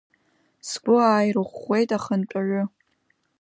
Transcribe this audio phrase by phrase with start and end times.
[0.69, 2.63] Сгәы ааирӷәӷәеит ахантәаҩы.